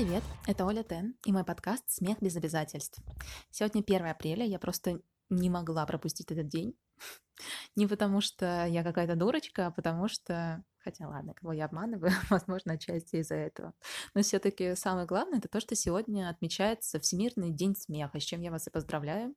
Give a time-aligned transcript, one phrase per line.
[0.00, 0.22] Привет!
[0.46, 3.02] Это Оля Тен и мой подкаст «Смех без обязательств».
[3.50, 6.74] Сегодня 1 апреля, я просто не могла пропустить этот день.
[7.76, 10.64] Не потому что я какая-то дурочка, а потому что...
[10.78, 13.74] Хотя ладно, кого я обманываю, возможно, отчасти из-за этого.
[14.14, 18.40] Но все таки самое главное— это то, что сегодня отмечается Всемирный день смеха, с чем
[18.40, 19.34] я вас и поздравляю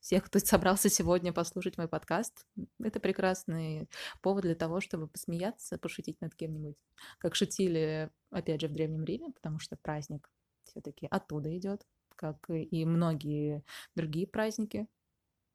[0.00, 2.46] всех, кто собрался сегодня послушать мой подкаст.
[2.78, 3.88] Это прекрасный
[4.22, 6.76] повод для того, чтобы посмеяться, пошутить над кем-нибудь.
[7.18, 10.30] Как шутили, опять же, в Древнем Риме, потому что праздник
[10.64, 14.86] все-таки оттуда идет, как и многие другие праздники,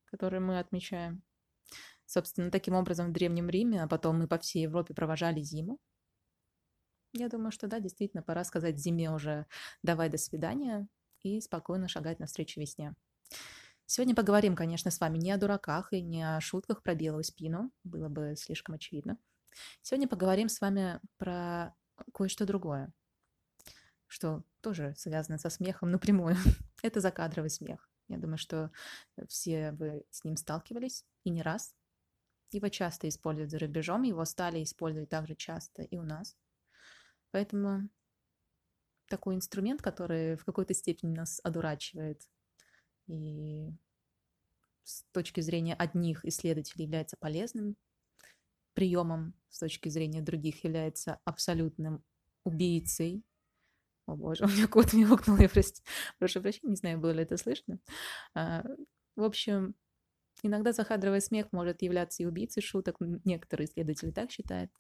[0.06, 1.24] которые мы отмечаем.
[2.06, 5.80] Собственно, таким образом в Древнем Риме, а потом мы по всей Европе провожали зиму.
[7.14, 9.46] Я думаю, что да, действительно, пора сказать зиме уже
[9.84, 10.88] «давай, до свидания»
[11.24, 12.94] и спокойно шагать навстречу весне.
[13.94, 17.74] Сегодня поговорим, конечно, с вами не о дураках и не о шутках про белую спину,
[17.84, 19.18] было бы слишком очевидно.
[19.82, 21.76] Сегодня поговорим с вами про
[22.14, 22.94] кое-что другое,
[24.08, 26.38] что тоже связано со смехом напрямую.
[26.82, 27.90] Это закадровый смех.
[28.08, 28.72] Я думаю, что
[29.28, 31.76] все вы с ним сталкивались и не раз.
[32.52, 36.38] Его часто используют за рубежом, его стали использовать также часто и у нас.
[37.32, 37.90] Поэтому
[39.08, 42.22] такой инструмент, который в какой-то степени нас одурачивает
[43.12, 43.74] и
[44.84, 47.76] с точки зрения одних исследователей является полезным
[48.74, 52.04] приемом, с точки зрения других является абсолютным
[52.46, 53.24] убийцей.
[54.08, 55.84] О боже, у меня кот мяукнул, я прости,
[56.18, 57.80] прошу прощения, не знаю, было ли это слышно.
[58.34, 58.64] А,
[59.16, 59.76] в общем,
[60.42, 64.72] иногда закадровый смех может являться и убийцей шуток, некоторые исследователи так считают.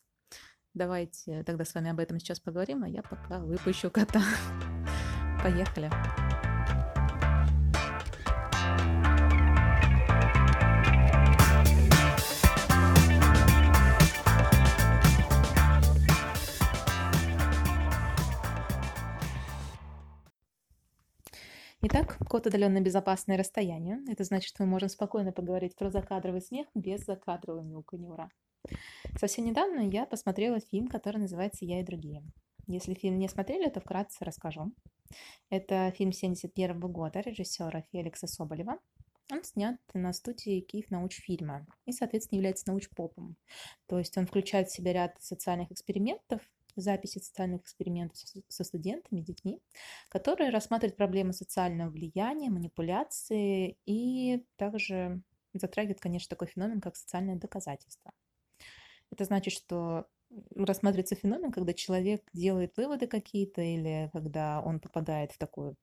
[0.73, 4.23] Давайте тогда с вами об этом сейчас поговорим, а я пока выпущу кота.
[5.43, 5.91] Поехали.
[21.83, 24.01] Итак, код удаленно безопасное расстояние.
[24.07, 28.07] Это значит, что мы можем спокойно поговорить про закадровый смех без закадрового мяуканья.
[28.07, 28.29] Ура!
[29.17, 32.21] Совсем недавно я посмотрела фильм, который называется «Я и другие».
[32.67, 34.71] Если фильм не смотрели, то вкратце расскажу.
[35.49, 38.77] Это фильм 71 года режиссера Феликса Соболева.
[39.31, 43.37] Он снят на студии Киев научфильма и, соответственно, является научпопом.
[43.87, 46.41] То есть он включает в себя ряд социальных экспериментов,
[46.75, 48.17] записи социальных экспериментов
[48.47, 49.61] со студентами, детьми,
[50.09, 55.21] которые рассматривают проблемы социального влияния, манипуляции и также
[55.53, 58.11] затрагивают, конечно, такой феномен, как социальное доказательство.
[59.11, 60.07] Это значит, что
[60.55, 65.75] рассматривается феномен, когда человек делает выводы какие-то или когда он попадает в такую,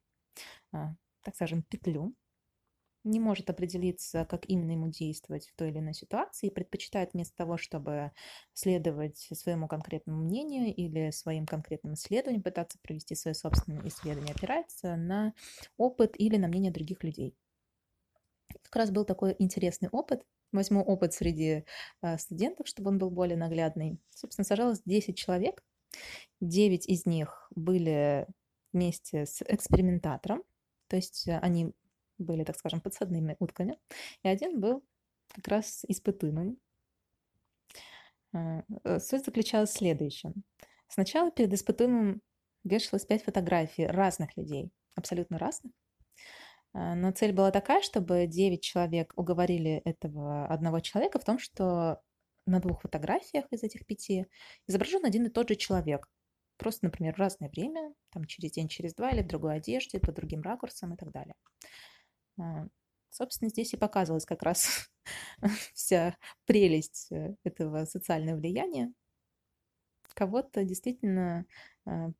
[0.72, 2.14] а, так скажем, петлю,
[3.08, 7.36] не может определиться, как именно ему действовать в той или иной ситуации, и предпочитает вместо
[7.36, 8.12] того, чтобы
[8.52, 15.34] следовать своему конкретному мнению или своим конкретным исследованиям, пытаться провести свое собственное исследование, опирается на
[15.76, 17.34] опыт или на мнение других людей.
[18.62, 20.24] Как раз был такой интересный опыт.
[20.52, 21.64] Возьму опыт среди
[22.00, 23.98] а, студентов, чтобы он был более наглядный.
[24.10, 25.62] Собственно, сажалось 10 человек.
[26.40, 28.26] 9 из них были
[28.72, 30.42] вместе с экспериментатором,
[30.88, 31.72] то есть они
[32.18, 33.78] были, так скажем, подсадными утками,
[34.22, 34.84] и один был
[35.28, 36.58] как раз испытуемым.
[38.32, 40.44] А, э, суть заключалась в следующем.
[40.88, 42.22] Сначала перед испытуемым
[42.64, 45.72] вешалось пять фотографий разных людей, абсолютно разных.
[46.74, 52.00] А, но цель была такая, чтобы девять человек уговорили этого одного человека в том, что
[52.46, 54.26] на двух фотографиях из этих пяти
[54.66, 56.08] изображен один и тот же человек.
[56.56, 60.12] Просто, например, в разное время, там через день, через два, или в другой одежде, по
[60.12, 61.34] другим ракурсам и так далее.
[62.38, 62.66] А,
[63.10, 64.90] собственно, здесь и показывалась как раз
[65.74, 66.16] вся
[66.46, 68.92] прелесть э, этого социального влияния.
[70.14, 71.46] Кого-то действительно
[71.86, 72.10] а,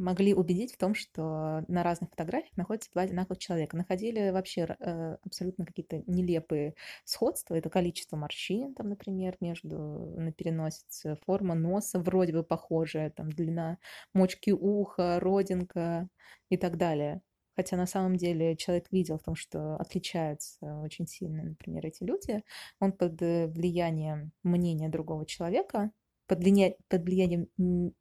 [0.00, 3.76] могли убедить в том, что на разных фотографиях находятся два одинаковых человека.
[3.76, 6.74] Находили вообще э, абсолютно какие-то нелепые
[7.04, 7.54] сходства.
[7.54, 9.78] Это количество морщин, там, например, между
[10.18, 13.78] на переносице, форма носа вроде бы похожая, там, длина
[14.14, 16.08] мочки уха, родинка
[16.48, 17.22] и так далее.
[17.56, 22.42] Хотя на самом деле человек видел в том, что отличаются очень сильно, например, эти люди.
[22.78, 25.90] Он под э, влиянием мнения другого человека,
[26.26, 26.76] под, влия...
[26.88, 27.48] под влиянием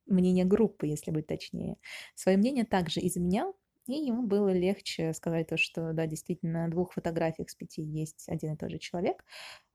[0.06, 1.78] мнения группы, если быть точнее,
[2.16, 3.56] свое мнение также изменял,
[3.88, 8.30] и ему было легче сказать то, что да, действительно, на двух фотографиях с пяти есть
[8.30, 9.26] один и тот же человек,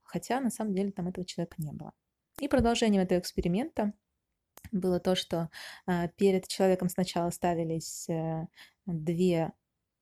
[0.05, 1.93] хотя на самом деле там этого человека не было.
[2.41, 3.93] И продолжением этого эксперимента
[4.71, 5.51] было то, что
[5.87, 8.47] э, перед человеком сначала ставились э,
[8.87, 9.53] две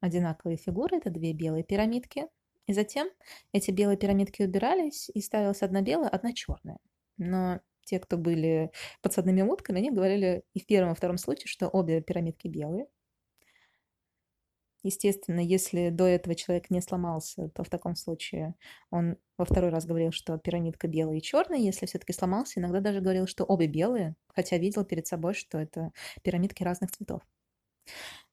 [0.02, 2.26] одинаковые фигуры, это две белые пирамидки.
[2.66, 3.08] И затем
[3.52, 6.78] эти белые пирамидки убирались, и ставилась одна белая, одна черная.
[7.16, 8.70] Но те, кто были
[9.00, 12.86] подсадными утками, они говорили и в первом, и втором случае, что обе пирамидки белые.
[14.84, 18.56] Естественно, если до этого человек не сломался, то в таком случае
[18.90, 21.58] он во второй раз говорил, что пирамидка белая и черная.
[21.58, 25.92] Если все-таки сломался, иногда даже говорил, что обе белые, хотя видел перед собой, что это
[26.22, 27.22] пирамидки разных цветов.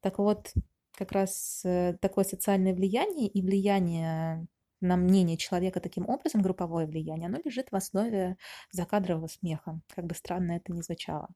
[0.01, 0.53] Так вот,
[0.99, 4.45] как раз э, такое социальное влияние и влияние
[4.81, 8.35] на мнение человека таким образом, групповое влияние, оно лежит в основе
[8.71, 11.29] закадрового смеха, как бы странно это ни звучало.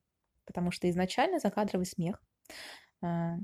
[0.46, 2.22] Потому что изначально закадровый смех
[3.02, 3.38] а,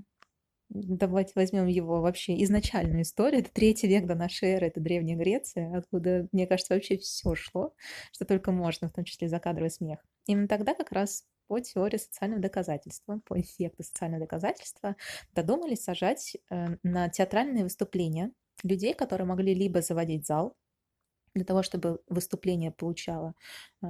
[0.70, 3.42] Давайте возьмем его вообще изначальную историю.
[3.42, 7.74] Это третий век до нашей эры, это Древняя Греция, откуда, мне кажется, вообще все шло,
[8.12, 10.00] что только можно, в том числе закадровый смех.
[10.28, 14.96] Именно тогда как раз по теории социального доказательства, по эффекту социального доказательства,
[15.34, 18.32] додумались сажать э, на театральные выступления
[18.62, 20.56] людей, которые могли либо заводить зал,
[21.34, 23.34] для того, чтобы выступление получало
[23.82, 23.88] э,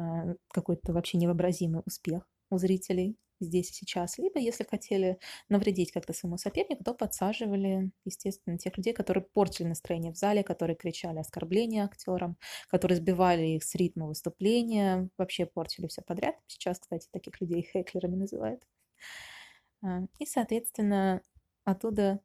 [0.54, 5.20] какой-то вообще невообразимый успех у зрителей, здесь и сейчас, либо если хотели
[5.50, 10.76] навредить как-то своему сопернику, то подсаживали, естественно, тех людей, которые портили настроение в зале, которые
[10.76, 12.38] кричали оскорбления актерам,
[12.68, 16.36] которые сбивали их с ритма выступления, вообще портили все подряд.
[16.48, 18.64] Сейчас, кстати, таких людей хеклерами называют.
[19.82, 21.22] А, и, соответственно,
[21.64, 22.20] оттуда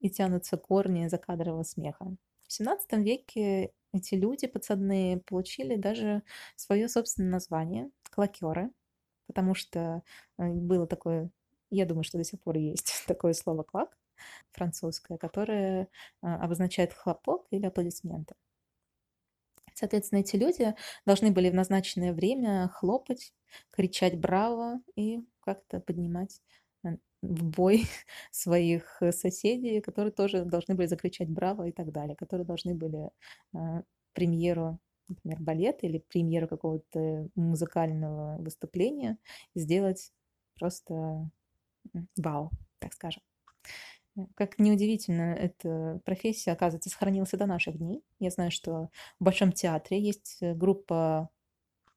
[0.00, 2.16] и тянутся корни закадрового смеха.
[2.46, 6.22] В 17 веке эти люди подсадные получили даже
[6.56, 8.70] свое собственное название– клакеры–
[9.28, 10.02] потому что
[10.38, 11.30] э, было такое,
[11.70, 13.96] я думаю, что до сих пор есть такое слово «клак»
[14.52, 15.88] французское, которое
[16.22, 18.34] а, обозначает хлопок или аплодисменты.
[19.74, 20.74] Соответственно, эти люди
[21.06, 23.32] должны были в назначенное время хлопать,
[23.70, 26.42] кричать «Браво!» и как-то поднимать
[26.84, 27.84] э, в бой
[28.32, 33.10] своих соседей, которые тоже должны были закричать «Браво!» и так далее, которые должны были
[33.54, 33.82] э,
[34.14, 39.18] премьеру например, балет или премьеру какого-то музыкального выступления
[39.54, 40.12] сделать
[40.58, 41.30] просто
[42.16, 42.50] вау,
[42.80, 43.22] так скажем.
[44.16, 48.02] Э, как неудивительно, эта профессия, оказывается, сохранилась до наших дней.
[48.20, 48.90] Я знаю, что
[49.20, 51.30] в Большом театре есть э, группа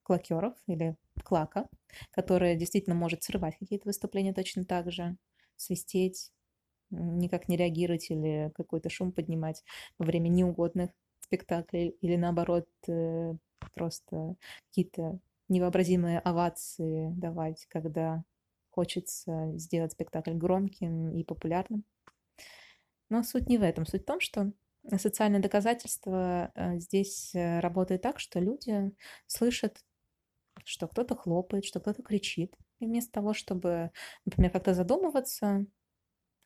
[0.04, 1.68] клакеров или клака,
[2.12, 5.18] которая действительно может срывать какие-то выступления точно так же,
[5.58, 6.32] свистеть,
[6.92, 9.64] никак не реагировать или какой-то шум поднимать
[9.98, 10.92] во время неугодных
[11.32, 13.34] спектакле или наоборот э,
[13.74, 14.36] просто
[14.68, 18.24] какие-то невообразимые овации давать, когда
[18.70, 21.84] хочется сделать спектакль громким и популярным.
[23.10, 23.86] Но суть не в этом.
[23.86, 24.52] Суть в том, что
[24.98, 28.92] социальное доказательство э, здесь э, работает так, что люди
[29.28, 29.84] слышат,
[30.66, 32.56] что кто-то хлопает, что кто-то кричит.
[32.80, 33.92] И вместо того, чтобы,
[34.26, 35.66] например, как-то задумываться,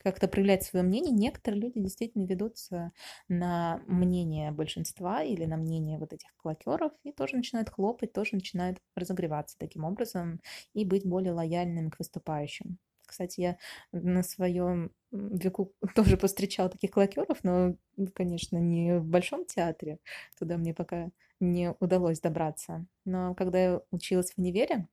[0.06, 2.92] как-то проявлять свое мнение, некоторые люди действительно ведутся
[3.28, 8.78] на мнение большинства или на мнение вот этих клакеров и тоже начинают хлопать, тоже начинают
[8.96, 10.40] разогреваться таким образом
[10.74, 12.78] и быть более лояльными к выступающим.
[13.06, 13.58] Кстати, я
[13.92, 17.76] на своем веку тоже повстречала таких клакеров, но,
[18.14, 19.98] конечно, не в Большом театре.
[20.38, 21.10] Туда мне пока
[21.40, 22.86] не удалось добраться.
[23.06, 24.88] Но когда я училась в универе,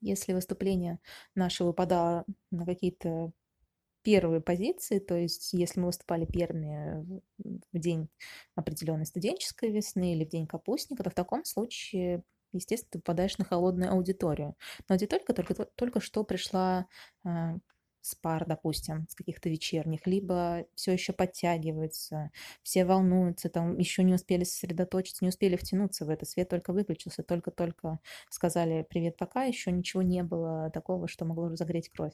[0.00, 1.00] если выступление
[1.34, 3.32] наше выпадало на какие-то
[4.06, 7.20] первые позиции, то есть если мы выступали первыми
[7.72, 8.08] в день
[8.54, 12.22] определенной студенческой весны или в день капустника, то в таком случае
[12.52, 14.54] естественно, ты попадаешь на холодную аудиторию.
[14.88, 16.86] На аудиторию, которая только, только что пришла
[17.24, 17.28] э,
[18.00, 22.30] с пар, допустим, с каких-то вечерних, либо все еще подтягиваются,
[22.62, 27.24] все волнуются, там еще не успели сосредоточиться, не успели втянуться в это, свет только выключился,
[27.24, 27.98] только-только
[28.30, 32.12] сказали «привет, пока», еще ничего не было такого, что могло разогреть кровь.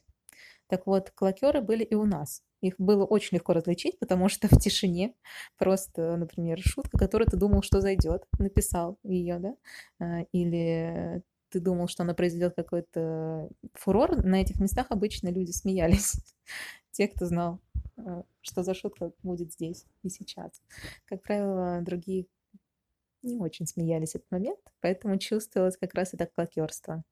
[0.68, 2.42] Так вот, клокеры были и у нас.
[2.62, 5.14] Их было очень легко различить, потому что в тишине
[5.58, 9.56] просто, например, шутка, которую ты думал, что зайдет, написал ее, да,
[9.98, 16.14] а, или ты думал, что она произведет какой-то фурор, на этих местах обычно люди смеялись.
[16.92, 17.60] Те, кто знал,
[17.96, 20.62] а, что за шутка будет здесь и сейчас.
[21.06, 22.26] Как правило, другие
[23.22, 27.04] не очень смеялись этот момент, поэтому чувствовалось как раз это клокерство.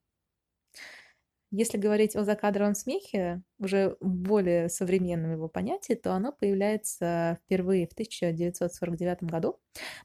[1.52, 7.92] Если говорить о закадровом смехе, уже более современном его понятии, то оно появляется впервые в
[7.92, 9.58] 1949 году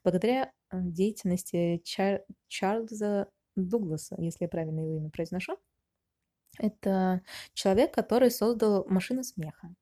[0.04, 2.24] благодаря э, деятельности Чар...
[2.48, 5.58] Чарльза Дугласа, если я правильно его имя произношу.
[6.58, 7.22] Это
[7.54, 9.76] человек, который создал машину смеха.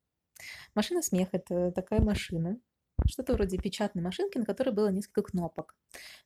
[0.74, 2.58] Машина смеха– это такая машина,
[3.06, 5.74] что-то вроде печатной машинки, на которой было несколько кнопок.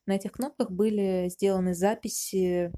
[0.05, 2.73] На этих кнопках были сделаны записи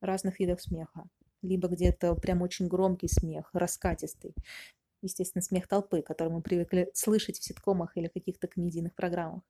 [0.00, 1.08] разных видов смеха
[1.42, 4.34] либо где-то прям очень громкий смех, раскатистый.
[5.02, 9.42] Естественно, смех толпы, который мы привыкли слышать в ситкомах или каких-то комедийных программах.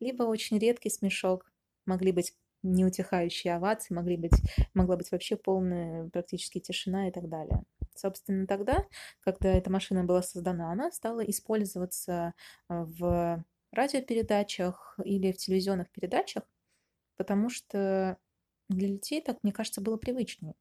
[0.00, 1.50] Либо очень редкий смешок,
[1.86, 4.32] могли быть неутихающие овации, могли быть,
[4.74, 7.64] могла быть вообще полная практически тишина и так далее.
[7.94, 8.86] Собственно, тогда,
[9.20, 12.32] когда эта машина была создана, она стала использоваться
[12.68, 16.44] в радиопередачах или в телевизионных передачах,
[17.16, 18.18] потому что
[18.68, 20.54] для людей так, мне кажется, было привычнее.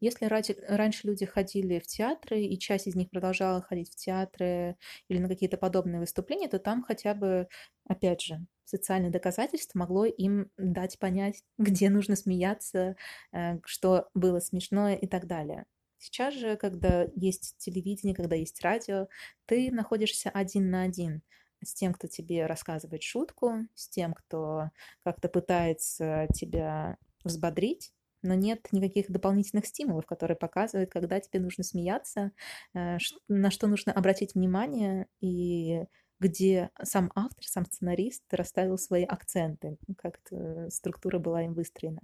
[0.00, 4.76] Если раньше люди ходили в театры, и часть из них продолжала ходить в театры
[5.08, 7.48] или на какие-то подобные выступления, то там хотя бы,
[7.88, 12.96] опять же, социальное доказательство могло им дать понять, где нужно смеяться,
[13.32, 15.66] э, что было смешное и так далее.
[15.98, 19.06] Сейчас же, когда есть телевидение, когда есть радио,
[19.46, 21.22] ты находишься один на один
[21.62, 24.70] с тем, кто тебе рассказывает шутку, с тем, кто
[25.04, 32.32] как-то пытается тебя взбодрить, но нет никаких дополнительных стимулов, которые показывают, когда тебе нужно смеяться,
[32.74, 32.98] э,
[33.28, 35.84] на что нужно обратить внимание и
[36.20, 40.20] где сам автор, сам сценарист расставил свои акценты, как
[40.68, 42.00] структура была им выстроена.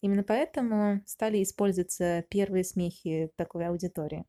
[0.00, 4.24] Именно поэтому стали использоваться первые смехи такой аудитории.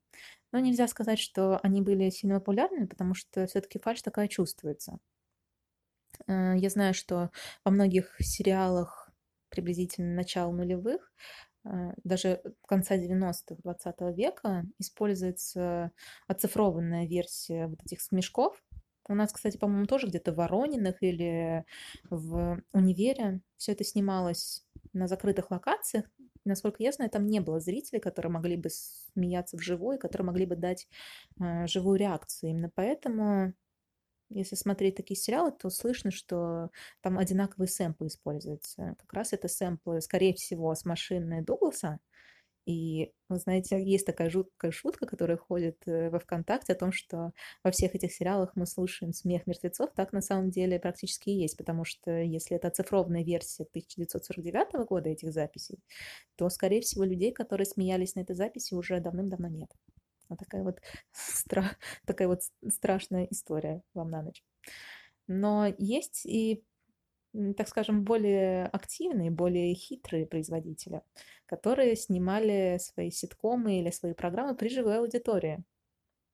[0.51, 4.99] Но нельзя сказать, что они были сильно популярны, потому что все-таки фальш такая чувствуется.
[6.27, 7.31] Э, я знаю, что
[7.63, 9.06] во многих сериалах
[9.49, 11.11] приблизительно начала нулевых,
[11.65, 15.91] э, даже конца 90-х 20 века используется
[16.27, 18.61] оцифрованная версия вот этих смешков.
[19.09, 21.63] У нас, кстати, по-моему, тоже где-то в Ворониных или
[22.09, 26.05] в универе все это снималось на закрытых локациях.
[26.43, 30.55] Насколько я знаю, там не было зрителей, которые могли бы смеяться вживую, которые могли бы
[30.55, 30.87] дать
[31.39, 32.51] э, живую реакцию.
[32.51, 33.53] Именно поэтому
[34.29, 36.69] если смотреть такие сериалы, то слышно, что
[37.01, 38.95] там одинаковые сэмплы используются.
[38.99, 41.99] Как раз это сэмплы, скорее всего, с машины Дугласа.
[42.67, 47.31] И, вы знаете, есть такая жуткая шутка, которая ходит э, во ВКонтакте о том, что
[47.63, 49.91] во всех этих сериалах мы слушаем смех мертвецов.
[49.95, 55.09] Так на самом деле практически и есть, потому что если это оцифрованная версия 1949 года
[55.09, 55.79] этих записей,
[56.35, 59.71] то, скорее всего, людей, которые смеялись на этой записи, уже давным-давно нет.
[60.29, 60.79] Вот такая вот,
[61.11, 61.63] стра...
[62.05, 64.43] такая вот страшная история вам на ночь.
[65.27, 66.63] Но есть и,
[67.57, 71.01] так скажем, более активные, более хитрые производители,
[71.45, 75.63] которые снимали свои ситкомы или свои программы при живой аудитории.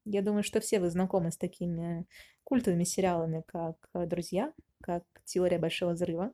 [0.05, 2.05] Я думаю, что все вы знакомы с такими
[2.43, 6.33] культовыми сериалами, как «Друзья», как «Теория большого взрыва»,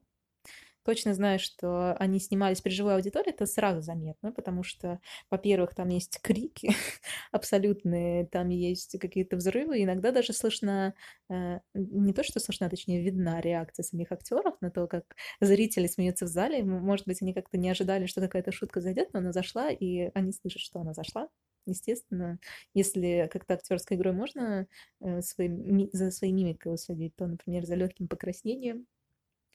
[0.89, 5.89] точно знаю, что они снимались при живой аудитории, это сразу заметно, потому что, во-первых, там
[5.89, 6.72] есть крики
[7.31, 10.96] абсолютные, там есть какие-то взрывы, иногда даже слышно,
[11.29, 15.03] э, не то, что слышно, а точнее видна реакция самих актеров на то, как
[15.39, 16.63] зрители смеются в зале.
[16.63, 20.31] Может быть, они как-то не ожидали, что какая-то шутка зайдет, но она зашла, и они
[20.31, 21.29] слышат, что она зашла.
[21.67, 22.39] Естественно,
[22.74, 24.65] если как-то актерской игрой можно
[25.01, 28.88] э, своим, за своей мимикой уследить, то, например, за легким покраснением,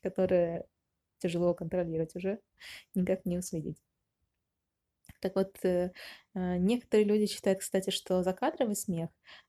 [0.00, 0.66] которое
[1.24, 2.38] тяжело контролировать уже,
[2.94, 3.78] никак не уследить.
[5.20, 5.90] Так вот, э,
[6.34, 9.08] э, некоторые люди считают, кстати, что закадровый смех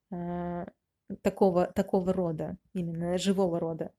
[0.09, 0.65] э,
[1.21, 3.91] такого, такого рода, именно живого рода,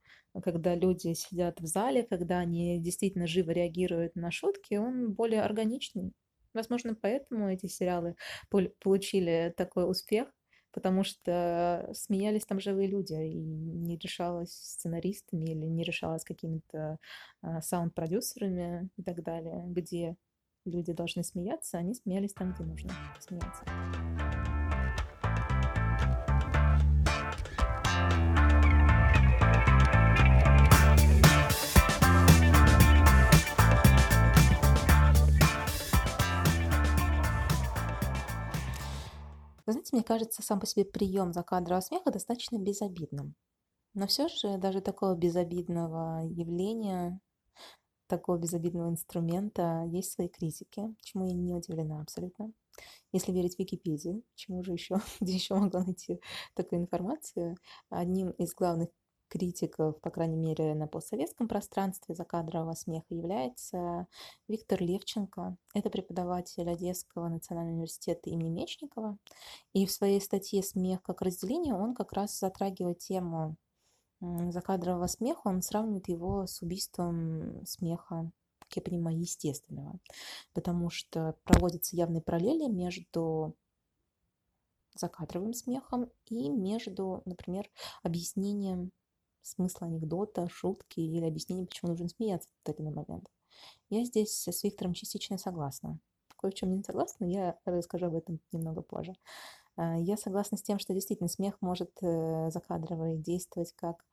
[0.42, 6.12] когда люди сидят в зале, когда они действительно живо реагируют на шутки, он более органичный.
[6.54, 8.16] Возможно, поэтому эти сериалы
[8.49, 10.28] получили такой успех,
[10.76, 16.99] потому что смеялись там живые люди, и не решалось сценаристами или не решалось какими-то
[17.40, 20.16] а, саунд-продюсерами и так далее, где
[20.66, 24.05] люди должны смеяться, они смеялись там, где нужно смеяться.
[39.66, 43.35] Вы знаете, мне кажется, сам по себе прием закадрового смеха достаточно безобидным.
[43.94, 47.20] Но все же даже такого безобидного явления,
[48.06, 52.52] такого безобидного инструмента есть свои критики, чему я не удивлена абсолютно.
[53.12, 56.20] Если верить Википедии, чему же еще, где еще могла найти
[56.54, 57.56] такую информацию,
[57.88, 58.90] одним из главных
[59.28, 64.06] критиков, по крайней мере, на постсоветском пространстве закадрового смеха является
[64.49, 65.56] Виктор Левченко.
[65.75, 69.18] Это преподаватель Одесского национального университета имени Мечникова.
[69.73, 73.56] И в своей статье «Смех как разделение» он как раз затрагивает тему
[74.21, 78.30] закадрового смеха, он сравнивает его с убийством смеха,
[78.61, 79.99] как я понимаю, естественного,
[80.54, 83.54] потому что проводятся явные параллели между
[84.95, 87.71] закадровым смехом и между, например,
[88.02, 88.92] объяснением
[89.46, 93.30] смысла анекдота, шутки или объяснение, почему нужно смеяться в тот или иной момент.
[93.88, 95.98] Я здесь с Виктором частично согласна.
[96.36, 99.14] Кое в чем не согласна, я расскажу об этом немного позже.
[99.76, 104.04] А, я согласна с тем, что действительно смех может э, закадрово действовать как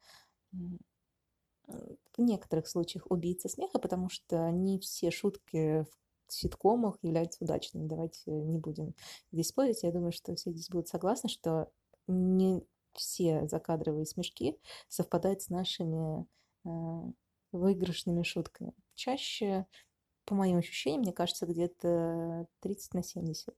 [2.17, 5.85] в некоторых случаях убийца смеха, потому что не все шутки
[6.27, 7.87] в ситкомах являются удачными.
[7.87, 8.93] Давайте не будем
[9.31, 9.83] здесь спорить.
[9.83, 11.71] Я думаю, что все здесь будут согласны, что
[12.07, 12.63] не
[12.93, 14.57] все закадровые смешки
[14.87, 16.25] совпадают с нашими
[16.65, 17.11] э,
[17.51, 18.73] выигрышными шутками.
[18.95, 19.65] Чаще,
[20.25, 23.55] по моим ощущениям, мне кажется, где-то 30 на 70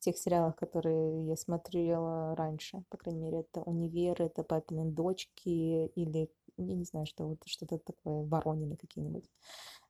[0.00, 2.82] в тех сериалах, которые я смотрела раньше.
[2.88, 7.78] По крайней мере, это «Универ», это «Папины дочки» или, я не знаю, что вот что-то
[7.78, 9.28] такое, «Воронины» какие-нибудь.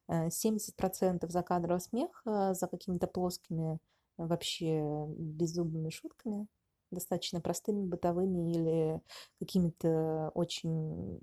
[0.09, 3.79] 70% закадрового смеха за какими-то плоскими
[4.17, 4.83] вообще
[5.17, 6.49] беззубыми шутками,
[6.91, 9.03] достаточно простыми, бытовыми или
[9.39, 11.21] какими-то очень,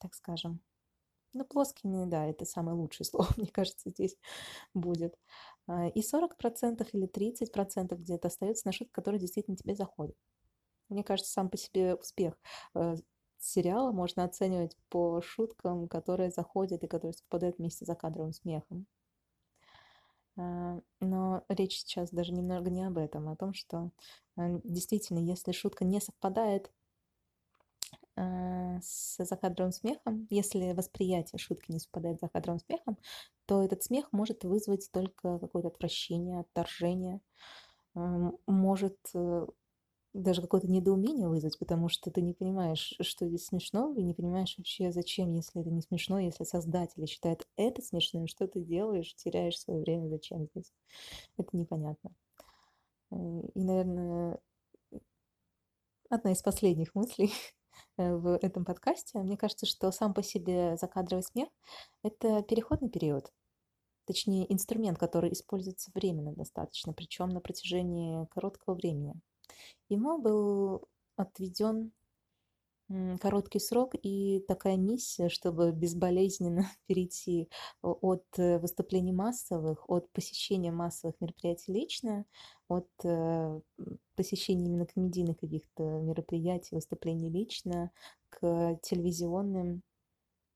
[0.00, 0.60] так скажем,
[1.32, 4.16] ну, плоскими, да, это самое лучшее слово, мне кажется, здесь
[4.74, 5.16] будет.
[5.68, 10.16] А, и 40% или 30% где-то остается на шутки, которые действительно тебе заходят.
[10.88, 12.34] Мне кажется, сам по себе успех
[12.74, 12.96] э,
[13.38, 18.86] сериала можно оценивать по шуткам, которые заходят и которые совпадают вместе за кадровым смехом.
[20.36, 23.90] А, но речь сейчас даже немного не об этом, а о том, что
[24.36, 26.70] действительно, если шутка не совпадает
[28.16, 32.98] э, с закадровым смехом, если восприятие шутки не совпадает с закадровым смехом,
[33.46, 37.20] то этот смех может вызвать только какое-то отвращение, отторжение,
[37.94, 39.46] может э,
[40.12, 44.56] даже какое-то недоумение вызвать, потому что ты не понимаешь, что здесь смешно, и не понимаешь
[44.58, 49.58] вообще, зачем, если это не смешно, если создатели считают это смешным, что ты делаешь, теряешь
[49.58, 50.72] свое время, зачем здесь.
[51.36, 52.10] Это непонятно.
[53.12, 53.16] Э,
[53.54, 54.40] и, наверное,
[56.08, 57.32] одна из последних мыслей
[57.96, 59.18] в этом подкасте.
[59.20, 61.48] Мне кажется, что сам по себе закадровый смех–
[62.02, 63.32] это переходный период.
[64.06, 69.14] Точнее, инструмент, который используется временно достаточно, причем на протяжении короткого времени.
[69.88, 71.92] Ему был отведен
[73.20, 77.48] короткий срок и такая миссия, чтобы безболезненно перейти
[77.82, 82.24] от э, выступлений массовых, от посещения массовых мероприятий лично,
[82.68, 83.60] от э,
[84.16, 87.92] посещения именно комедийных каких-то мероприятий, выступлений лично,
[88.28, 89.82] к телевизионным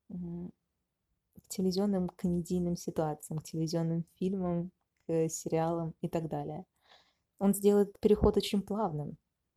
[0.09, 4.71] к телевизионным комедийным ситуациям, к телевизионным фильмам,
[5.07, 6.65] к сериалам и так далее
[7.39, 9.17] он сделает переход очень плавным,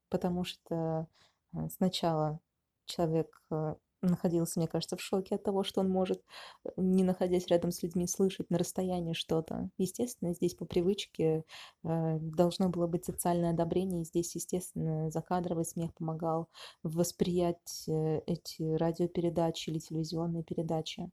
[0.09, 1.07] потому что
[1.53, 2.39] э, сначала
[2.85, 6.23] человек э, находился, мне кажется, в шоке от того, что он может,
[6.65, 9.69] э, не находясь рядом с людьми, слышать на расстоянии что-то.
[9.77, 11.43] Естественно, здесь по привычке
[11.83, 16.49] должно было быть социальное одобрение, и здесь, естественно, закадровый смех помогал
[16.83, 21.09] восприять эти радиопередачи или телевизионные передачи.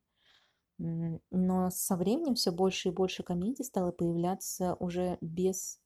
[0.78, 5.78] Но со временем все больше и больше комедий стало появляться уже без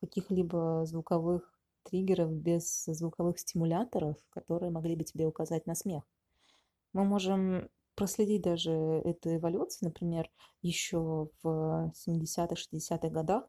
[0.00, 1.52] каких-либо звуковых
[1.84, 6.04] триггеров, без звуковых стимуляторов, которые могли бы тебе указать на смех.
[6.92, 10.30] Мы можем проследить даже эту эволюцию, например,
[10.62, 13.48] еще в 70-х, 60-х годах.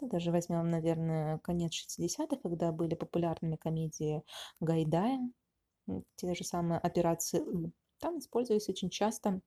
[0.00, 4.22] Ну, даже возьмем, наверное, конец 60-х, когда были популярными комедии
[4.60, 5.30] Гайдая,
[6.16, 7.42] те же самые операции
[7.98, 9.40] Там использовались очень часто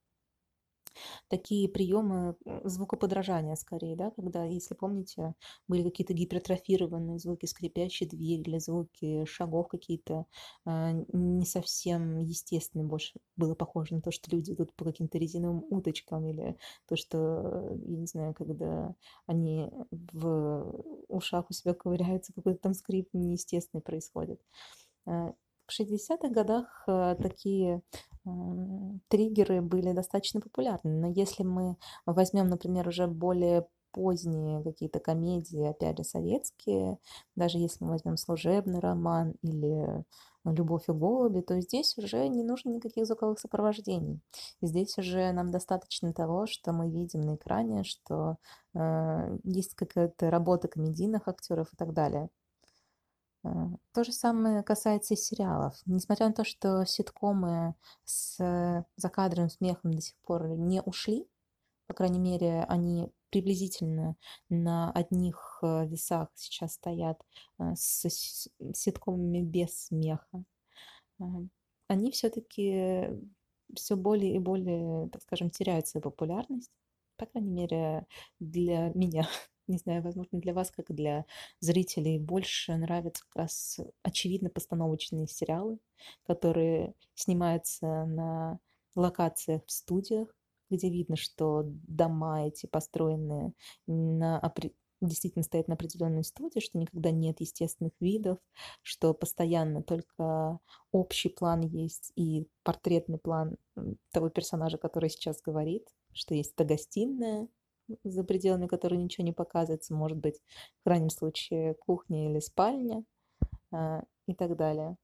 [1.28, 5.34] такие приемы звукоподражания скорее, да, когда, если помните,
[5.68, 10.26] были какие-то гипертрофированные звуки скрипящей двери или звуки шагов какие-то
[10.64, 15.64] а, не совсем естественные, больше было похоже на то, что люди идут по каким-то резиновым
[15.70, 16.56] уточкам или
[16.88, 18.94] то, что, я не знаю, когда
[19.26, 24.40] они в ушах у себя ковыряются, какой-то там скрип неестественный происходит.
[25.70, 27.82] В 60-х годах а, такие
[29.08, 30.90] триггеры были достаточно популярны.
[30.90, 36.98] Но если мы возьмем, например, уже более поздние какие-то комедии, опять же, советские,
[37.34, 40.04] даже если мы возьмем служебный роман или
[40.44, 44.20] «Любовь и голуби», то здесь уже не нужно никаких звуковых сопровождений.
[44.62, 48.36] Здесь уже нам достаточно того, что мы видим на экране, что
[48.74, 52.30] э, есть какая-то работа комедийных актеров и так далее.
[53.44, 53.48] Э,
[53.92, 55.74] то же самое касается и сериалов.
[55.86, 57.74] Несмотря на то, что ситкомы
[58.04, 61.26] с закадровым смехом до сих пор не ушли,
[61.86, 64.16] по крайней мере, они приблизительно
[64.48, 67.20] на одних э, весах сейчас стоят
[67.58, 70.44] э, с ситкомами без смеха,
[71.88, 73.08] они все-таки
[73.74, 76.70] все более и более, так скажем, теряют свою популярность,
[77.16, 78.06] по крайней мере,
[78.38, 79.28] для меня
[79.70, 81.24] не знаю, возможно, для вас, как для
[81.60, 85.78] зрителей, больше нравятся как раз очевидно постановочные сериалы,
[86.26, 88.58] которые снимаются на
[88.94, 90.28] локациях в студиях,
[90.70, 93.52] где видно, что дома эти построены
[93.86, 94.40] на,
[95.00, 98.38] действительно стоят на определенной студии, что никогда нет естественных видов,
[98.82, 100.58] что постоянно только
[100.92, 103.56] общий план есть и портретный план
[104.10, 107.48] того персонажа, который сейчас говорит, что есть эта гостиная,
[108.04, 110.40] за пределами которой ничего не показывается, может быть,
[110.80, 113.04] в крайнем случае кухня или спальня
[113.72, 114.96] а, и так далее.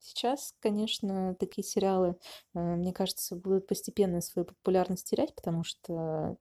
[0.00, 2.16] Сейчас, конечно, такие сериалы,
[2.54, 6.36] э, мне кажется, будут постепенно свою популярность терять, потому что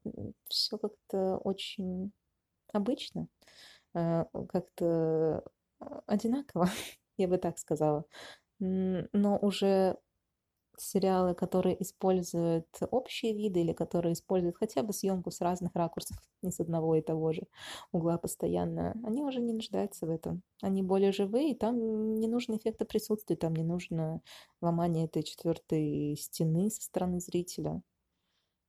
[0.47, 2.11] все как-то очень
[2.71, 3.27] обычно,
[3.95, 5.43] э, как-то
[6.05, 6.69] одинаково,
[7.17, 8.05] я бы так сказала.
[8.59, 9.97] Но уже
[10.77, 16.51] сериалы, которые используют общие виды или которые используют хотя бы съемку с разных ракурсов, не
[16.51, 17.43] с одного и того же
[17.91, 20.43] угла постоянно, они уже не нуждаются в этом.
[20.61, 24.21] Они более живые, и там не нужно эффекта присутствия, там не нужно
[24.61, 27.81] ломание этой четвертой стены со стороны зрителя.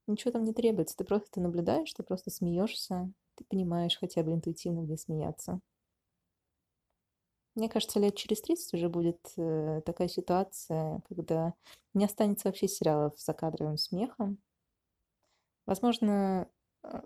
[0.07, 4.81] Ничего там не требуется, ты просто наблюдаешь, ты просто смеешься, ты понимаешь хотя бы интуитивно,
[4.81, 5.61] где смеяться.
[7.59, 11.55] Мне кажется, лет через 30 уже будет э, такая ситуация, когда
[11.93, 14.39] не останется вообще сериалов с закадровым смехом.
[15.67, 16.49] Возможно,
[16.85, 17.01] э,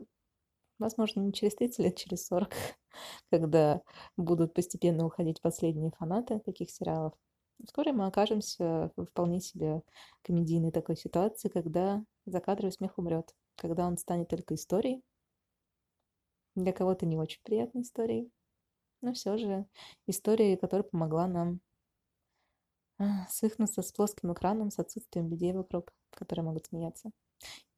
[0.78, 2.50] возможно, не через 30 лет, через 40,
[3.30, 3.80] когда
[4.18, 7.14] будут постепенно уходить последние фанаты таких сериалов.
[7.64, 9.80] Вскоре мы окажемся в вполне себе
[10.20, 15.02] комедийной такой ситуации, когда закадровый смех умрет, когда он станет только историей.
[16.56, 18.30] Для кого-то не очень приятной историей,
[19.02, 19.66] но все же
[20.06, 21.60] история, которая помогла нам
[22.98, 27.10] а, свыкнуться с плоским экраном, с отсутствием людей вокруг, которые могут смеяться.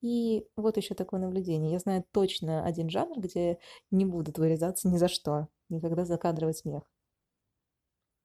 [0.02, 1.72] И вот еще такое наблюдение.
[1.72, 3.58] Я знаю точно один жанр, где
[3.90, 6.82] не будут вырезаться ни за что, никогда закадровый смех.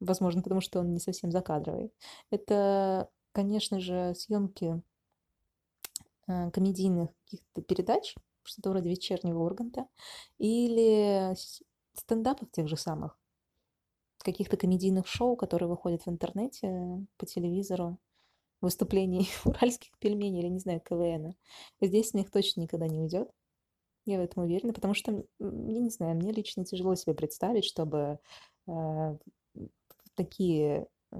[0.01, 1.93] Возможно, потому что он не совсем закадровый.
[2.31, 4.81] Это, конечно же, съемки
[6.27, 9.87] а, комедийных каких-то передач, что-то вроде вечернего Урганта,
[10.37, 11.33] или
[11.93, 13.17] стендапов тех же самых,
[14.19, 17.97] каких-то комедийных шоу, которые выходят в интернете, по телевизору,
[18.61, 21.35] выступлений уральских пельменей или, не знаю, КВН.
[21.81, 23.29] Здесь смех точно никогда не уйдет.
[24.05, 28.19] Я в этом уверена, потому что, я не знаю, мне лично тяжело себе представить, чтобы
[28.67, 29.17] э,
[30.15, 31.17] такие э,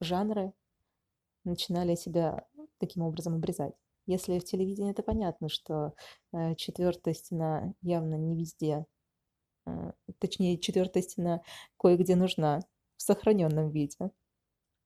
[0.00, 0.52] жанры
[1.44, 2.46] начинали себя
[2.78, 3.74] таким образом обрезать.
[4.06, 5.94] Если в телевидении это понятно, что
[6.32, 8.97] э, четвертая стена явно не везде Э,
[10.18, 11.42] точнее, четвертая стена
[11.78, 12.60] кое-где нужна
[12.96, 14.10] в сохраненном виде,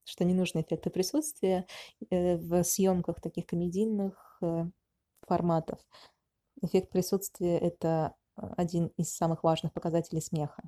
[0.05, 1.67] что не нужны эффекты присутствия
[2.11, 4.65] э, в съемках таких комедийных э,
[5.27, 5.81] форматов.
[6.61, 10.63] Эффект присутствия– это один из самых важных показателей смеха.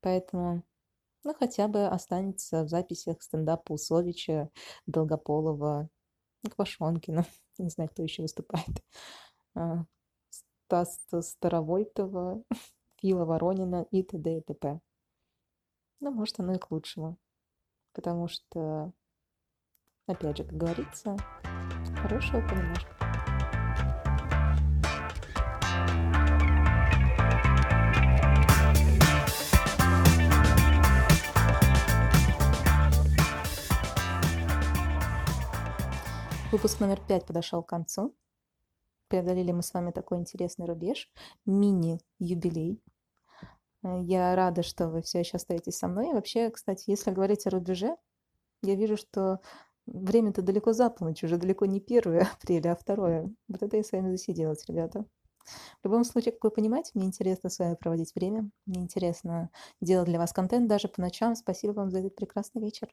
[0.00, 0.62] Поэтому,
[1.24, 4.50] ну, хотя бы останется в записях стендапа Усовича,
[4.86, 5.88] Долгополова,
[6.50, 7.24] Квашонкина,
[7.58, 8.84] не знаю, кто еще выступает,
[10.70, 12.42] а, Стаса Старовойтова,
[13.00, 14.38] Фила Воронина и т.д.
[14.38, 14.80] и т.п.
[16.00, 17.18] Ну, может, оно и к лучшему.
[17.92, 18.92] Потому что,
[20.06, 21.16] опять же, как говорится,
[22.02, 22.90] хорошего понемножку.
[36.50, 38.14] Выпуск номер пять подошел к концу
[39.14, 41.08] преодолели мы с вами такой интересный рубеж,
[41.46, 42.82] мини-юбилей.
[43.84, 46.10] Э, я рада, что вы все еще остаетесь со мной.
[46.10, 47.96] И вообще, кстати, если говорить о рубеже,
[48.62, 49.38] я вижу, что
[49.86, 53.30] время-то далеко за полночь, уже далеко не 1 апреля, а 2.
[53.46, 55.04] Вот это я с вами засиделась, ребята.
[55.80, 59.50] В любом случае, как вы понимаете, мне интересно с вами проводить время, мне интересно
[59.80, 61.36] делать для вас контент даже по ночам.
[61.36, 62.88] Спасибо вам за этот прекрасный вечер.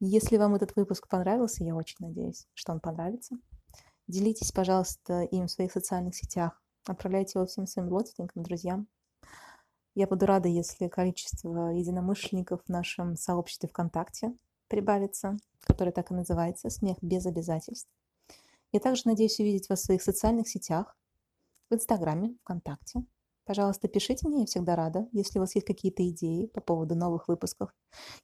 [0.00, 3.38] Если вам этот выпуск понравился, я очень надеюсь, что он понравится.
[4.08, 6.62] Делитесь, пожалуйста, им в своих социальных сетях.
[6.86, 8.88] Отправляйте его всем своим родственникам, друзьям.
[9.94, 14.32] Я буду рада, если количество единомышленников в нашем сообществе ВКонтакте
[14.68, 17.90] прибавится, которое так и называется «Смех без обязательств».
[18.72, 20.96] Я также надеюсь увидеть вас в своих социальных сетях,
[21.68, 23.04] в Инстаграме, ВКонтакте,
[23.48, 27.28] Пожалуйста, пишите мне, я всегда рада, если у вас есть какие-то идеи по поводу новых
[27.28, 27.70] выпусков.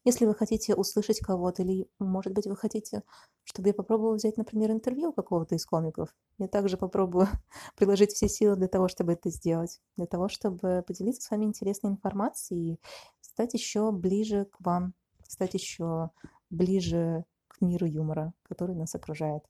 [0.05, 3.03] Если вы хотите услышать кого-то, или, может быть, вы хотите,
[3.43, 7.29] чтобы я попробовала взять, например, интервью какого-то из комиков, я также попробую
[7.75, 11.93] приложить все силы для того, чтобы это сделать, для того, чтобы поделиться с вами интересной
[11.93, 12.81] информацией и
[13.23, 14.93] стать еще ближе к вам,
[15.27, 16.11] стать еще
[16.51, 19.43] ближе к миру юмора, который нас окружает.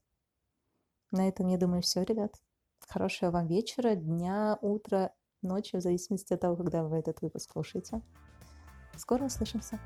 [1.11, 2.37] На этом, я думаю, все, ребят.
[2.87, 5.11] Хорошего вам вечера, дня, утра
[5.45, 8.01] ночи, в зависимости от того, когда вы этот выпуск слушаете.
[8.97, 9.79] Скоро услышимся.